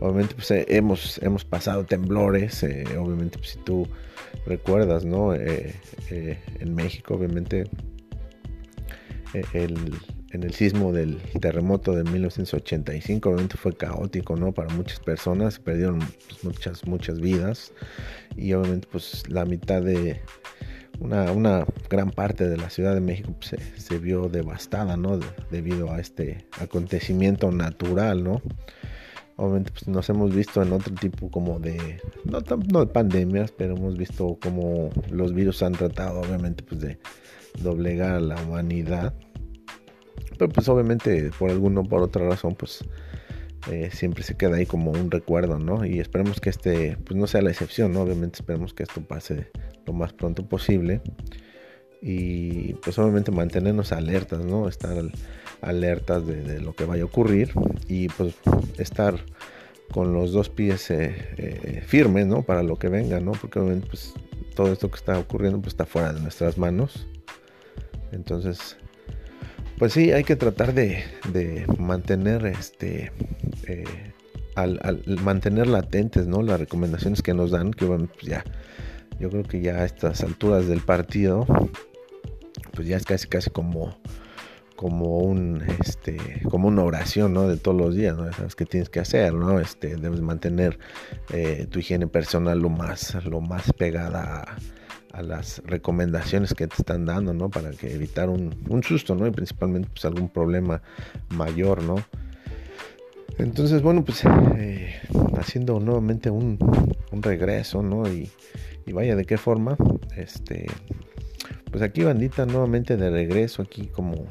Obviamente, 0.00 0.34
pues 0.34 0.50
hemos, 0.50 1.18
hemos 1.22 1.44
pasado 1.44 1.84
temblores, 1.84 2.62
obviamente, 2.98 3.38
pues, 3.38 3.50
si 3.50 3.58
tú 3.60 3.86
recuerdas, 4.46 5.04
¿no? 5.04 5.34
Eh, 5.34 5.74
eh, 6.10 6.38
en 6.60 6.74
México, 6.74 7.14
obviamente, 7.14 7.64
eh, 9.32 9.68
en 10.32 10.42
el 10.42 10.52
sismo 10.52 10.92
del 10.92 11.18
terremoto 11.40 11.92
de 11.92 12.04
1985, 12.04 13.28
obviamente 13.28 13.56
fue 13.56 13.72
caótico, 13.76 14.36
¿no? 14.36 14.52
Para 14.52 14.74
muchas 14.74 15.00
personas, 15.00 15.58
perdieron 15.58 16.00
pues, 16.00 16.42
muchas, 16.42 16.86
muchas 16.86 17.20
vidas 17.20 17.72
y 18.36 18.52
obviamente 18.52 18.88
pues 18.90 19.22
la 19.28 19.44
mitad 19.44 19.80
de 19.80 20.20
una, 20.98 21.30
una 21.32 21.64
gran 21.88 22.10
parte 22.10 22.48
de 22.48 22.56
la 22.56 22.68
Ciudad 22.68 22.94
de 22.94 23.00
México 23.00 23.34
pues, 23.38 23.54
se, 23.76 23.98
vio 23.98 24.28
devastada, 24.28 24.96
¿no? 24.96 25.20
debido 25.50 25.92
a 25.92 26.00
este 26.00 26.46
acontecimiento 26.60 27.50
natural, 27.52 28.24
¿no? 28.24 28.42
Obviamente 29.36 29.72
pues, 29.72 29.88
nos 29.88 30.08
hemos 30.08 30.34
visto 30.34 30.62
en 30.62 30.72
otro 30.72 30.94
tipo 30.94 31.30
como 31.30 31.58
de 31.58 32.00
no, 32.24 32.38
no 32.72 32.80
de 32.80 32.86
pandemias 32.86 33.52
pero 33.52 33.76
hemos 33.76 33.96
visto 33.96 34.38
como 34.42 34.90
los 35.10 35.34
virus 35.34 35.62
han 35.62 35.72
tratado 35.72 36.20
obviamente 36.20 36.62
pues 36.62 36.80
de 36.80 36.98
doblegar 37.60 38.14
a 38.14 38.20
la 38.20 38.40
humanidad. 38.42 39.14
Pero 40.38 40.48
pues 40.50 40.68
obviamente 40.68 41.30
por 41.38 41.50
alguna 41.50 41.80
o 41.80 41.84
por 41.84 42.02
otra 42.02 42.28
razón 42.28 42.54
pues 42.54 42.84
eh, 43.70 43.90
siempre 43.92 44.22
se 44.22 44.36
queda 44.36 44.56
ahí 44.56 44.66
como 44.66 44.90
un 44.90 45.10
recuerdo 45.10 45.58
no 45.58 45.84
y 45.84 45.98
esperemos 45.98 46.40
que 46.40 46.50
este 46.50 46.96
pues 47.04 47.18
no 47.18 47.26
sea 47.26 47.40
la 47.40 47.50
excepción 47.50 47.92
no 47.92 48.02
obviamente 48.02 48.36
esperemos 48.40 48.74
que 48.74 48.82
esto 48.82 49.00
pase 49.00 49.50
lo 49.86 49.92
más 49.92 50.12
pronto 50.12 50.46
posible 50.46 51.00
y 52.06 52.74
pues 52.74 52.98
obviamente 52.98 53.30
mantenernos 53.30 53.90
alertas 53.90 54.44
no 54.44 54.68
estar 54.68 54.94
alertas 55.62 56.26
de, 56.26 56.60
lo 56.60 56.74
que 56.74 56.84
vaya 56.84 57.02
a 57.02 57.06
ocurrir 57.06 57.52
y 57.88 58.08
pues 58.08 58.34
estar 58.76 59.18
con 59.90 60.12
los 60.12 60.32
dos 60.32 60.50
pies 60.50 60.90
eh, 60.90 61.14
eh, 61.38 61.82
firmes, 61.86 62.26
¿no? 62.26 62.42
Para 62.42 62.62
lo 62.62 62.76
que 62.76 62.90
venga, 62.90 63.20
¿no? 63.20 63.32
Porque 63.32 63.58
obviamente 63.58 63.86
pues 63.88 64.12
todo 64.54 64.70
esto 64.70 64.90
que 64.90 64.96
está 64.96 65.18
ocurriendo 65.18 65.62
pues 65.62 65.72
está 65.72 65.86
fuera 65.86 66.12
de 66.12 66.20
nuestras 66.20 66.58
manos. 66.58 67.06
Entonces, 68.12 68.76
pues 69.78 69.94
sí, 69.94 70.12
hay 70.12 70.24
que 70.24 70.36
tratar 70.36 70.74
de, 70.74 71.04
mantener 71.78 72.44
este... 72.44 73.12
Eh, 73.66 74.12
al, 74.56 75.02
mantener 75.22 75.68
latentes, 75.68 76.26
¿no? 76.26 76.42
Las 76.42 76.60
recomendaciones 76.60 77.22
que 77.22 77.32
nos 77.32 77.50
dan, 77.50 77.72
que 77.72 77.86
bueno, 77.86 78.08
pues 78.12 78.26
ya, 78.26 78.44
yo 79.18 79.30
creo 79.30 79.42
que 79.42 79.60
ya 79.62 79.76
a 79.78 79.84
estas 79.84 80.22
alturas 80.22 80.68
del 80.68 80.80
partido, 80.80 81.46
pues 82.74 82.88
ya 82.88 82.96
es 82.96 83.04
casi, 83.04 83.28
casi 83.28 83.50
como 83.50 83.96
como 84.76 85.18
un 85.18 85.62
este 85.80 86.42
como 86.50 86.68
una 86.68 86.82
oración 86.82 87.32
¿no? 87.32 87.46
de 87.46 87.56
todos 87.56 87.76
los 87.76 87.94
días 87.94 88.16
¿no? 88.16 88.32
sabes 88.32 88.56
qué 88.56 88.66
tienes 88.66 88.88
que 88.88 89.00
hacer 89.00 89.32
no 89.32 89.60
este 89.60 89.96
debes 89.96 90.20
mantener 90.20 90.78
eh, 91.32 91.66
tu 91.70 91.78
higiene 91.78 92.08
personal 92.08 92.58
lo 92.58 92.70
más 92.70 93.14
lo 93.24 93.40
más 93.40 93.72
pegada 93.72 94.56
a, 95.12 95.22
las 95.22 95.62
recomendaciones 95.64 96.54
que 96.54 96.66
te 96.66 96.74
están 96.76 97.04
dando 97.04 97.32
no 97.32 97.48
para 97.48 97.70
que 97.70 97.94
evitar 97.94 98.28
un, 98.28 98.52
un, 98.68 98.82
susto 98.82 99.14
no 99.14 99.28
y 99.28 99.30
principalmente 99.30 99.88
pues 99.92 100.04
algún 100.04 100.28
problema 100.28 100.82
mayor 101.28 101.84
no 101.84 101.94
Entonces, 103.38 103.82
bueno, 103.82 104.04
pues 104.04 104.22
eh, 104.56 104.94
haciendo 105.38 105.80
nuevamente 105.80 106.30
un, 106.30 106.58
regreso, 107.12 107.82
¿no? 107.82 108.08
Y, 108.08 108.30
vaya 108.92 109.16
de 109.16 109.24
qué 109.24 109.38
forma, 109.38 109.76
este, 110.16 110.66
pues 111.74 111.82
aquí 111.82 112.04
bandita 112.04 112.46
nuevamente 112.46 112.96
de 112.96 113.10
regreso, 113.10 113.62
aquí 113.62 113.88
como, 113.88 114.28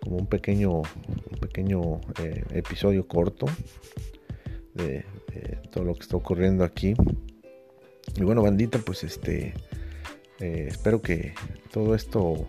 como 0.00 0.16
un 0.16 0.26
pequeño, 0.26 0.78
un 0.78 1.38
pequeño 1.38 2.00
eh, 2.22 2.42
episodio 2.52 3.06
corto 3.06 3.44
de, 4.72 5.04
todo 5.70 5.84
lo 5.84 5.92
que 5.92 6.00
está 6.00 6.16
ocurriendo 6.16 6.64
aquí. 6.64 6.94
Y 8.16 8.22
bueno, 8.22 8.40
bandita, 8.40 8.78
pues 8.78 9.04
este, 9.04 9.52
eh, 10.40 10.68
espero 10.70 11.02
que 11.02 11.34
todo 11.70 11.94
esto 11.94 12.48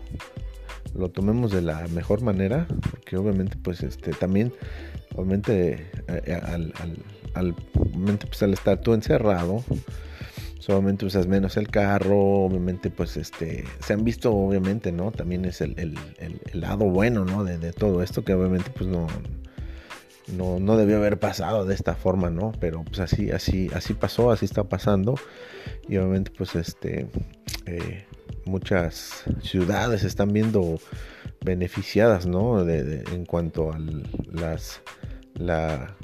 lo 0.94 1.10
tomemos 1.10 1.52
de 1.52 1.60
la 1.60 1.86
mejor 1.88 2.22
manera, 2.22 2.66
porque 2.90 3.18
obviamente, 3.18 3.58
pues 3.62 3.82
este, 3.82 4.12
también 4.12 4.50
obviamente 5.14 5.90
eh, 6.08 6.40
al, 6.42 6.72
al, 7.34 7.54
pues, 8.30 8.42
al 8.42 8.54
estar 8.54 8.80
tú 8.80 8.94
encerrado, 8.94 9.62
solamente 10.66 11.06
usas 11.06 11.28
menos 11.28 11.56
el 11.56 11.68
carro, 11.68 12.18
obviamente 12.18 12.90
pues 12.90 13.16
este, 13.16 13.64
se 13.78 13.92
han 13.92 14.02
visto 14.02 14.34
obviamente, 14.34 14.90
¿no? 14.90 15.12
También 15.12 15.44
es 15.44 15.60
el, 15.60 15.78
el, 15.78 16.60
lado 16.60 16.86
bueno, 16.86 17.24
¿no? 17.24 17.44
De, 17.44 17.56
de, 17.56 17.72
todo 17.72 18.02
esto 18.02 18.24
que 18.24 18.34
obviamente 18.34 18.72
pues 18.76 18.90
no, 18.90 19.06
no, 20.36 20.58
no 20.58 20.76
debió 20.76 20.96
haber 20.96 21.20
pasado 21.20 21.64
de 21.66 21.72
esta 21.72 21.94
forma, 21.94 22.30
¿no? 22.30 22.50
Pero 22.58 22.82
pues 22.82 22.98
así, 22.98 23.30
así, 23.30 23.70
así 23.74 23.94
pasó, 23.94 24.32
así 24.32 24.44
está 24.44 24.64
pasando. 24.64 25.14
Y 25.88 25.98
obviamente 25.98 26.32
pues 26.36 26.56
este, 26.56 27.10
eh, 27.66 28.04
muchas 28.44 29.22
ciudades 29.42 30.02
están 30.02 30.32
viendo 30.32 30.80
beneficiadas, 31.44 32.26
¿no? 32.26 32.64
De, 32.64 33.04
en 33.12 33.24
cuanto 33.24 33.72
a 33.72 33.78
las 34.32 34.82
la 35.34 35.94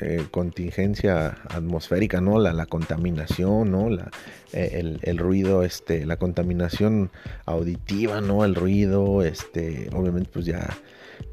eh, 0.00 0.26
contingencia 0.30 1.38
atmosférica, 1.48 2.20
¿no? 2.20 2.38
La, 2.38 2.52
la 2.52 2.66
contaminación, 2.66 3.70
¿no? 3.70 3.90
La, 3.90 4.10
eh, 4.52 4.98
el, 5.02 5.18
ruido, 5.18 5.64
este, 5.64 6.06
la 6.06 6.16
contaminación 6.16 7.10
auditiva, 7.44 8.20
¿no? 8.20 8.44
El 8.44 8.54
ruido, 8.54 9.22
este, 9.22 9.88
obviamente 9.92 10.30
pues 10.32 10.46
ya 10.46 10.76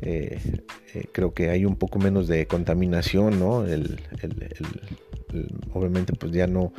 eh, 0.01 0.39
creo 1.11 1.33
que 1.33 1.49
hay 1.49 1.65
un 1.65 1.75
poco 1.75 1.99
menos 1.99 2.27
de 2.27 2.47
contaminación, 2.47 3.39
¿no? 3.39 3.65
El, 3.65 3.99
obviamente 5.73 6.13
pues 6.13 6.31
ya 6.31 6.47
no, 6.47 6.73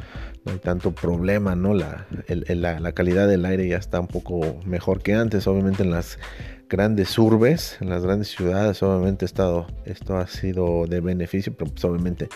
hay 0.46 0.58
tanto 0.58 0.92
problema, 0.92 1.54
¿no? 1.54 1.74
La, 1.74 2.06
calidad 2.94 3.28
del 3.28 3.44
aire 3.44 3.68
ya 3.68 3.76
está 3.76 4.00
un 4.00 4.08
poco 4.08 4.60
mejor 4.64 5.02
que 5.02 5.14
antes, 5.14 5.46
obviamente 5.46 5.82
en 5.82 5.90
las 5.90 6.18
grandes 6.68 7.18
urbes, 7.18 7.76
en 7.80 7.90
las 7.90 8.02
grandes 8.02 8.28
ciudades, 8.28 8.82
obviamente 8.82 9.24
esto 9.24 9.66
ha 10.16 10.26
sido 10.26 10.86
de 10.86 11.00
beneficio, 11.00 11.54
pero 11.56 11.70
pues 11.70 11.84
obviamente 11.84 12.28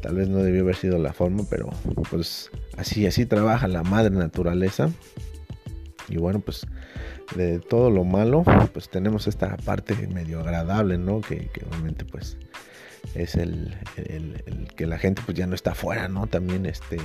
tal 0.00 0.16
vez 0.16 0.28
no 0.28 0.38
debió 0.38 0.62
haber 0.62 0.76
sido 0.76 0.98
la 0.98 1.12
forma, 1.12 1.44
pero 1.48 1.68
pues 2.10 2.50
así, 2.76 3.06
así 3.06 3.26
trabaja 3.26 3.68
la 3.68 3.82
madre 3.82 4.10
naturaleza. 4.14 4.90
Y 6.08 6.16
bueno, 6.16 6.40
pues 6.40 6.66
de 7.36 7.58
todo 7.58 7.90
lo 7.90 8.04
malo, 8.04 8.44
pues 8.72 8.88
tenemos 8.88 9.26
esta 9.26 9.56
parte 9.58 9.94
medio 10.08 10.40
agradable, 10.40 10.98
¿no? 10.98 11.20
Que, 11.20 11.50
obviamente 11.68 12.04
pues 12.04 12.36
es 13.14 13.34
el, 13.34 13.74
que 14.76 14.86
la 14.86 14.98
gente 14.98 15.22
pues 15.24 15.36
ya 15.36 15.46
no 15.46 15.54
está 15.54 15.72
afuera, 15.72 16.08
¿no? 16.08 16.26
También 16.26 16.66
este 16.66 16.98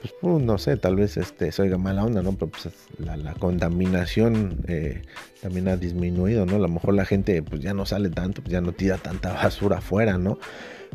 pues, 0.00 0.14
pues, 0.20 0.42
no 0.42 0.58
sé, 0.58 0.76
tal 0.76 0.96
vez 0.96 1.16
este, 1.16 1.52
se 1.52 1.62
oiga 1.62 1.78
mala 1.78 2.04
onda, 2.04 2.22
¿no? 2.22 2.32
Pero 2.32 2.50
pues 2.50 2.68
la, 2.98 3.34
contaminación 3.34 4.64
eh, 4.66 5.02
también 5.40 5.68
ha 5.68 5.76
disminuido, 5.76 6.44
¿no? 6.44 6.56
A 6.56 6.58
lo 6.58 6.68
mejor 6.68 6.94
la 6.94 7.04
gente 7.04 7.40
pues 7.42 7.60
ya 7.60 7.72
no 7.72 7.86
sale 7.86 8.10
tanto, 8.10 8.42
pues 8.42 8.52
ya 8.52 8.60
no 8.60 8.72
tira 8.72 8.98
tanta 8.98 9.32
basura 9.32 9.78
afuera, 9.78 10.18
¿no? 10.18 10.38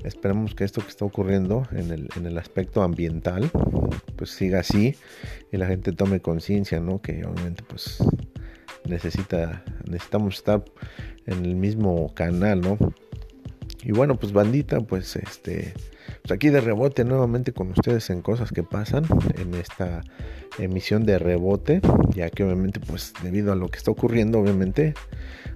Esperemos 0.03 0.55
que 0.55 0.63
esto 0.63 0.81
que 0.81 0.89
está 0.89 1.05
ocurriendo 1.05 1.67
en 1.71 1.91
el, 1.91 2.09
en 2.17 2.25
el 2.25 2.37
aspecto 2.37 2.83
ambiental 2.83 3.49
pues 4.15 4.31
siga 4.31 4.59
así 4.59 4.95
y 5.51 5.57
la 5.57 5.67
gente 5.67 5.93
tome 5.93 6.19
conciencia, 6.19 6.79
¿no? 6.79 7.01
Que 7.01 7.25
obviamente 7.25 7.63
pues 7.67 7.99
necesita, 8.87 9.63
necesitamos 9.85 10.35
estar 10.35 10.63
en 11.25 11.45
el 11.45 11.55
mismo 11.55 12.13
canal, 12.13 12.61
¿no? 12.61 12.77
Y 13.83 13.91
bueno, 13.91 14.15
pues 14.15 14.33
bandita, 14.33 14.81
pues 14.81 15.15
este 15.15 15.73
pues 16.21 16.31
aquí 16.31 16.49
de 16.49 16.61
rebote 16.61 17.03
nuevamente 17.05 17.53
con 17.53 17.71
ustedes 17.71 18.09
en 18.09 18.21
cosas 18.21 18.51
que 18.51 18.63
pasan 18.63 19.05
en 19.37 19.53
esta 19.53 20.03
emisión 20.57 21.05
de 21.05 21.19
rebote, 21.19 21.81
ya 22.13 22.29
que 22.29 22.43
obviamente 22.43 22.79
pues 22.79 23.13
debido 23.23 23.51
a 23.51 23.55
lo 23.55 23.69
que 23.69 23.77
está 23.77 23.91
ocurriendo 23.91 24.39
obviamente 24.39 24.93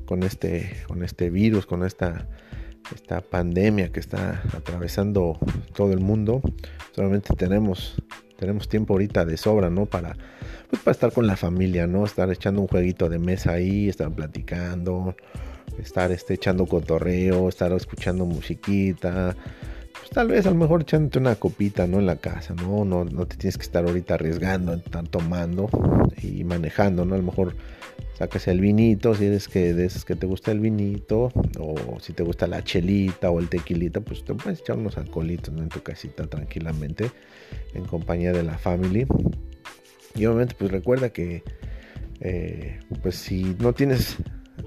con 0.06 0.24
este 0.24 0.78
con 0.88 1.04
este 1.04 1.30
virus, 1.30 1.66
con 1.66 1.84
esta 1.84 2.28
esta 2.94 3.22
pandemia 3.22 3.92
que 3.92 4.00
está 4.00 4.42
atravesando 4.56 5.38
todo 5.74 5.94
el 5.94 6.00
mundo, 6.00 6.42
solamente 6.94 7.34
tenemos 7.36 7.96
tenemos 8.42 8.68
tiempo 8.68 8.96
ahorita 8.96 9.24
de 9.24 9.38
sobra, 9.38 9.70
¿no? 9.70 9.86
Para 9.86 10.18
pues 10.68 10.82
para 10.82 10.94
estar 10.94 11.14
con 11.14 11.28
la 11.28 11.38
familia, 11.38 11.86
¿no? 11.86 12.04
Estar 12.04 12.32
echando 12.32 12.60
un 12.60 12.68
jueguito 12.68 13.08
de 13.08 13.20
mesa 13.20 13.52
ahí, 13.52 13.88
estar 13.88 14.10
platicando, 14.10 15.16
estar 15.78 16.12
este, 16.12 16.34
echando 16.34 16.66
cotorreo, 16.66 17.48
estar 17.48 17.72
escuchando 17.74 18.26
musiquita, 18.26 19.36
pues 19.94 20.10
tal 20.10 20.30
vez 20.30 20.48
a 20.48 20.50
lo 20.50 20.56
mejor 20.56 20.82
echándote 20.82 21.20
una 21.20 21.36
copita, 21.36 21.86
¿no? 21.86 22.00
En 22.00 22.08
la 22.08 22.16
casa, 22.16 22.56
¿no? 22.56 22.84
No, 22.84 23.06
no 23.06 23.28
te 23.28 23.38
tienes 23.38 23.58
que 23.58 23.64
estar 23.64 23.86
ahorita 23.86 24.16
arriesgando, 24.16 24.74
estar 24.74 25.08
tomando 25.08 25.70
y 26.24 26.44
manejando, 26.44 27.06
¿no? 27.06 27.14
A 27.14 27.20
lo 27.20 27.24
mejor 27.24 27.56
sacas 28.22 28.48
el 28.48 28.62
vinito, 28.62 29.16
si 29.16 29.26
eres 29.26 29.48
que 29.48 29.74
de 29.74 29.86
esos 29.86 30.06
que 30.06 30.16
te 30.16 30.28
gusta 30.28 30.52
el 30.52 30.60
vinito, 30.60 31.32
o 31.60 32.00
si 32.00 32.14
te 32.14 32.22
gusta 32.22 32.46
la 32.46 32.64
chelita 32.64 33.32
o 33.32 33.40
el 33.40 33.50
tequilita, 33.50 34.00
pues 34.02 34.24
te 34.24 34.36
puedes 34.36 34.60
echar 34.60 34.78
unos 34.78 34.96
alcoholitos 35.00 35.56
en 35.58 35.70
tu 35.70 35.82
casita 35.82 36.28
tranquilamente, 36.28 37.10
en 37.74 37.84
compañía 37.86 38.32
de 38.32 38.44
la 38.44 38.60
family. 38.60 39.08
Y 40.14 40.28
obviamente, 40.28 40.54
pues 40.56 40.70
recuerda 40.70 41.10
que, 41.10 41.42
eh, 42.20 42.80
pues 43.02 43.16
si 43.16 43.56
no 43.58 43.74
tienes, 43.74 44.18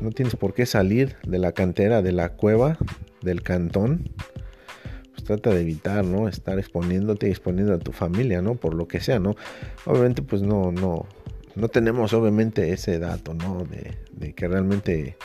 no 0.01 0.11
tienes 0.11 0.35
por 0.35 0.53
qué 0.53 0.67
salir 0.67 1.15
de 1.25 1.39
la 1.39 1.53
cantera, 1.53 2.03
de 2.03 2.11
la 2.11 2.31
cueva, 2.31 2.77
del 3.23 3.43
cantón, 3.43 4.11
trata 5.25 5.51
de 5.51 5.61
evitar, 5.61 6.05
¿no? 6.05 6.29
Estar 6.29 6.59
exponiéndote 6.59 7.29
y 7.29 7.31
exponiendo 7.31 7.73
a 7.73 7.79
tu 7.79 7.93
familia, 7.93 8.43
¿no? 8.43 8.57
Por 8.57 8.75
lo 8.75 8.89
que 8.89 8.99
sea, 8.99 9.21
¿no? 9.21 9.37
Obviamente, 9.87 10.23
pues 10.23 10.43
no, 10.43 10.71
no, 10.71 11.07
no 11.57 11.69
tenemos 11.69 12.13
obviamente 12.13 12.73
ese 12.73 12.99
dato, 12.99 13.35
¿no? 13.35 13.65
De, 13.65 14.35
que 14.35 14.49
realmente, 14.49 15.17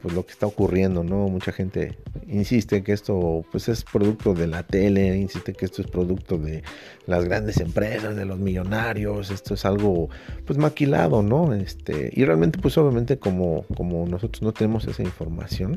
pues 0.00 0.14
lo 0.14 0.24
que 0.24 0.32
está 0.32 0.46
ocurriendo, 0.46 1.04
¿no? 1.04 1.28
Mucha 1.28 1.52
gente 1.52 1.98
insiste 2.26 2.82
que 2.82 2.92
esto, 2.92 3.44
pues 3.50 3.68
es 3.68 3.84
producto 3.84 4.34
de 4.34 4.46
la 4.46 4.62
tele, 4.62 5.16
insiste 5.16 5.52
que 5.52 5.66
esto 5.66 5.82
es 5.82 5.88
producto 5.88 6.38
de 6.38 6.62
las 7.06 7.24
grandes 7.24 7.58
empresas, 7.58 8.16
de 8.16 8.24
los 8.24 8.38
millonarios, 8.38 9.30
esto 9.30 9.54
es 9.54 9.64
algo, 9.64 10.08
pues 10.46 10.58
maquilado, 10.58 11.22
¿no? 11.22 11.52
Este, 11.52 12.10
y 12.14 12.24
realmente, 12.24 12.58
pues 12.58 12.78
obviamente 12.78 13.18
como, 13.18 13.64
como 13.76 14.06
nosotros 14.06 14.42
no 14.42 14.52
tenemos 14.52 14.86
esa 14.86 15.02
información, 15.02 15.76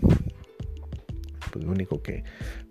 pues 1.52 1.66
lo 1.66 1.72
único 1.72 2.02
que 2.02 2.24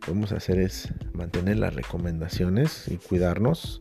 podemos 0.05 0.33
hacer 0.33 0.59
es 0.59 0.93
mantener 1.13 1.59
las 1.59 1.75
recomendaciones 1.75 2.89
y 2.89 2.97
cuidarnos 2.97 3.79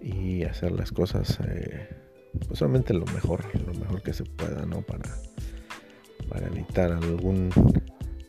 y 0.00 0.44
hacer 0.44 0.72
las 0.72 0.92
cosas 0.92 1.38
eh, 1.48 1.97
pues 2.46 2.58
solamente 2.58 2.94
lo 2.94 3.06
mejor, 3.06 3.44
lo 3.66 3.74
mejor 3.74 4.02
que 4.02 4.12
se 4.12 4.24
pueda, 4.24 4.64
¿no? 4.66 4.82
Para, 4.82 5.16
para 6.28 6.46
evitar 6.46 6.92
algún 6.92 7.50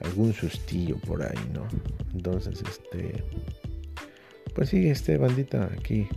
algún 0.01 0.33
sustillo 0.33 0.97
por 0.97 1.23
ahí, 1.23 1.51
¿no? 1.53 1.67
Entonces, 2.13 2.61
este 2.67 3.23
pues 4.53 4.69
sí, 4.69 4.89
este 4.89 5.17
bandita 5.17 5.69
aquí 5.77 6.07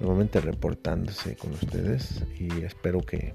nuevamente 0.00 0.40
reportándose 0.40 1.36
con 1.36 1.52
ustedes 1.52 2.24
y 2.38 2.62
espero 2.62 3.00
que 3.00 3.32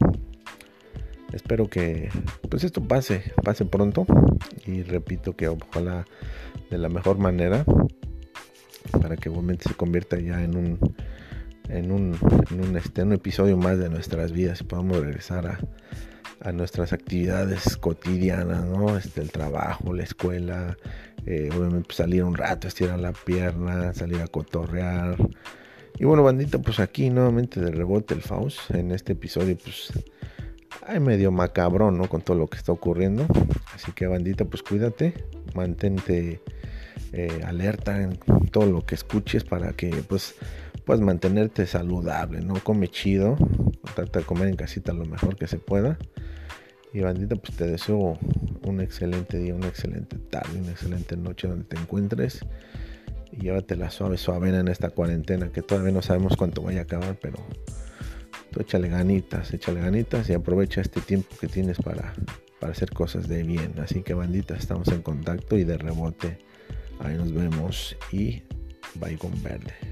espero 1.33 1.69
que 1.69 2.09
pues 2.49 2.63
esto 2.63 2.85
pase, 2.85 3.33
pase 3.43 3.65
pronto 3.65 4.05
y 4.65 4.83
repito 4.83 5.35
que 5.35 5.47
ojalá 5.47 6.05
de 6.69 6.77
la 6.77 6.89
mejor 6.89 7.17
manera 7.17 7.65
para 9.01 9.15
que 9.15 9.29
obviamente 9.29 9.69
se 9.69 9.75
convierta 9.75 10.19
ya 10.19 10.43
en 10.43 10.55
un 10.55 10.79
en 11.69 11.91
un, 11.91 12.17
en 12.51 12.63
un, 12.63 12.77
este, 12.77 13.03
un 13.03 13.13
episodio 13.13 13.57
más 13.57 13.77
de 13.77 13.89
nuestras 13.89 14.31
vidas 14.31 14.61
y 14.61 14.63
podamos 14.63 14.97
regresar 14.97 15.47
a, 15.47 15.59
a 16.43 16.51
nuestras 16.51 16.93
actividades 16.93 17.77
cotidianas, 17.77 18.65
¿no? 18.65 18.97
Este, 18.97 19.21
el 19.21 19.31
trabajo, 19.31 19.93
la 19.93 20.03
escuela, 20.03 20.77
eh, 21.25 21.49
obviamente 21.55 21.93
salir 21.93 22.23
un 22.23 22.35
rato, 22.35 22.67
estirar 22.67 22.99
la 22.99 23.13
pierna, 23.13 23.93
salir 23.93 24.21
a 24.21 24.27
cotorrear. 24.27 25.17
Y 25.99 26.05
bueno, 26.05 26.23
bandita, 26.23 26.59
pues 26.59 26.79
aquí 26.79 27.09
nuevamente 27.09 27.59
de 27.59 27.71
rebote 27.71 28.13
el 28.13 28.21
Faust. 28.21 28.71
En 28.71 28.91
este 28.91 29.13
episodio, 29.13 29.55
pues 29.57 29.93
hay 30.87 30.99
medio 30.99 31.31
macabrón, 31.31 31.97
¿no? 31.97 32.09
Con 32.09 32.21
todo 32.21 32.37
lo 32.37 32.47
que 32.47 32.57
está 32.57 32.71
ocurriendo. 32.71 33.27
Así 33.75 33.91
que 33.91 34.07
bandita, 34.07 34.45
pues 34.45 34.63
cuídate, 34.63 35.13
mantente 35.53 36.41
eh, 37.13 37.41
alerta 37.45 38.01
en 38.01 38.17
todo 38.51 38.65
lo 38.65 38.85
que 38.85 38.95
escuches 38.95 39.43
para 39.43 39.73
que 39.73 39.89
pues 40.07 40.35
puedas 40.85 41.01
mantenerte 41.01 41.65
saludable, 41.67 42.41
¿no? 42.41 42.55
Come 42.63 42.87
chido, 42.87 43.37
trata 43.95 44.19
de 44.19 44.25
comer 44.25 44.47
en 44.47 44.55
casita 44.55 44.93
lo 44.93 45.05
mejor 45.05 45.35
que 45.37 45.47
se 45.47 45.57
pueda. 45.57 45.97
Y 46.93 46.99
bandita, 46.99 47.35
pues 47.35 47.55
te 47.55 47.67
deseo 47.67 48.17
un 48.63 48.81
excelente 48.81 49.37
día, 49.37 49.55
una 49.55 49.67
excelente 49.67 50.17
tarde, 50.17 50.59
una 50.59 50.71
excelente 50.71 51.15
noche 51.15 51.47
donde 51.47 51.65
te 51.65 51.77
encuentres. 51.77 52.45
Y 53.31 53.43
llévatela 53.43 53.89
suave, 53.89 54.17
suave 54.17 54.49
en 54.49 54.67
esta 54.67 54.89
cuarentena 54.89 55.51
que 55.51 55.61
todavía 55.61 55.93
no 55.93 56.01
sabemos 56.01 56.35
cuánto 56.35 56.61
vaya 56.61 56.81
a 56.81 56.83
acabar, 56.83 57.17
pero 57.21 57.37
tú 58.51 58.59
échale 58.59 58.89
ganitas, 58.89 59.53
échale 59.53 59.79
ganitas 59.79 60.29
y 60.29 60.33
aprovecha 60.33 60.81
este 60.81 60.99
tiempo 60.99 61.29
que 61.39 61.47
tienes 61.47 61.77
para, 61.77 62.13
para 62.59 62.73
hacer 62.73 62.91
cosas 62.91 63.29
de 63.29 63.43
bien. 63.43 63.73
Así 63.79 64.03
que 64.03 64.13
bandita, 64.13 64.55
estamos 64.55 64.89
en 64.89 65.01
contacto 65.01 65.57
y 65.57 65.63
de 65.63 65.77
rebote. 65.77 66.39
Ahí 66.99 67.15
nos 67.15 67.33
vemos 67.33 67.95
y 68.11 68.43
bye 68.95 69.17
con 69.17 69.31
verde. 69.41 69.90